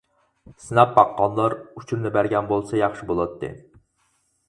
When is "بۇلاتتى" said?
3.13-3.57